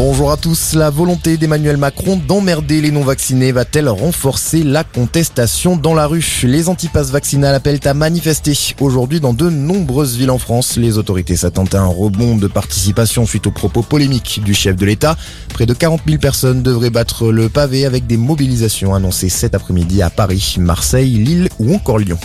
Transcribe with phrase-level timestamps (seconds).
[0.00, 0.74] Bonjour à tous.
[0.74, 6.24] La volonté d'Emmanuel Macron d'emmerder les non-vaccinés va-t-elle renforcer la contestation dans la rue?
[6.44, 10.76] Les antipasses vaccinales appellent à manifester aujourd'hui dans de nombreuses villes en France.
[10.76, 14.86] Les autorités s'attendent à un rebond de participation suite aux propos polémiques du chef de
[14.86, 15.16] l'État.
[15.52, 20.00] Près de 40 000 personnes devraient battre le pavé avec des mobilisations annoncées cet après-midi
[20.02, 22.18] à Paris, Marseille, Lille ou encore Lyon.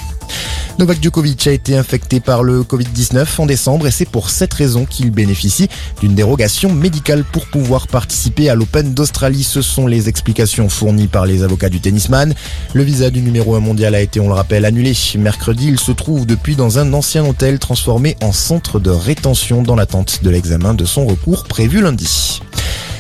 [0.80, 4.86] Novak Djokovic a été infecté par le Covid-19 en décembre et c'est pour cette raison
[4.86, 5.68] qu'il bénéficie
[6.02, 9.44] d'une dérogation médicale pour pouvoir participer à l'Open d'Australie.
[9.44, 12.34] Ce sont les explications fournies par les avocats du tennisman.
[12.74, 14.94] Le visa du numéro 1 mondial a été, on le rappelle, annulé.
[15.18, 19.76] Mercredi, il se trouve depuis dans un ancien hôtel transformé en centre de rétention dans
[19.76, 22.42] l'attente de l'examen de son recours prévu lundi.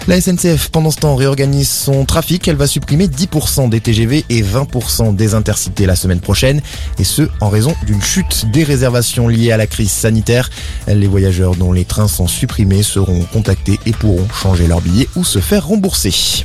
[0.05, 2.45] La SNCF, pendant ce temps, réorganise son trafic.
[2.49, 6.61] Elle va supprimer 10% des TGV et 20% des intercités la semaine prochaine.
[6.99, 10.49] Et ce, en raison d'une chute des réservations liées à la crise sanitaire.
[10.87, 15.23] Les voyageurs dont les trains sont supprimés seront contactés et pourront changer leur billet ou
[15.23, 16.43] se faire rembourser.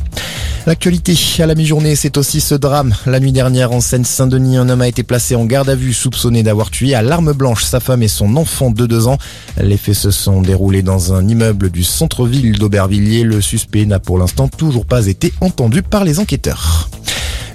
[0.69, 2.95] L'actualité à la mi-journée, c'est aussi ce drame.
[3.07, 6.43] La nuit dernière, en Seine-Saint-Denis, un homme a été placé en garde à vue, soupçonné
[6.43, 9.17] d'avoir tué à l'arme blanche sa femme et son enfant de deux ans.
[9.59, 13.25] Les faits se sont déroulés dans un immeuble du centre-ville d'Aubervilliers.
[13.25, 16.91] Le suspect n'a pour l'instant toujours pas été entendu par les enquêteurs.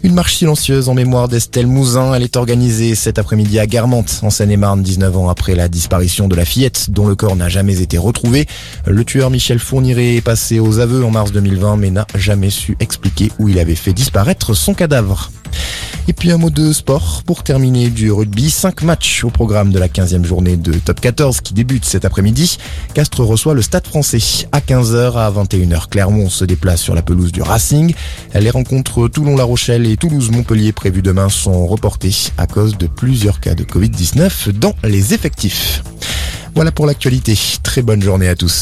[0.06, 2.14] Une marche silencieuse en mémoire d'Estelle Mouzin.
[2.14, 6.36] Elle est organisée cet après-midi à Guermantes, en Seine-et-Marne, 19 ans après la disparition de
[6.36, 8.46] la fillette, dont le corps n'a jamais été retrouvé.
[8.86, 12.76] Le tueur Michel Fourniret est passé aux aveux en mars 2020, mais n'a jamais su
[12.82, 15.32] expliquer où il avait fait disparaître son cadavre.
[16.10, 18.50] Et puis un mot de sport pour terminer du rugby.
[18.50, 22.58] 5 matchs au programme de la 15e journée de Top 14 qui débute cet après-midi.
[22.94, 24.18] Castres reçoit le Stade français
[24.52, 25.88] à 15h à 21h.
[25.88, 27.94] Clermont se déplace sur la pelouse du Racing.
[28.36, 33.56] Les rencontres Toulon-La Rochelle et Toulouse-Montpellier prévues demain sont reportées à cause de plusieurs cas
[33.56, 35.84] de Covid-19 dans les effectifs.
[36.56, 37.38] Voilà pour l'actualité.
[37.64, 38.62] Très bonne journée à tous.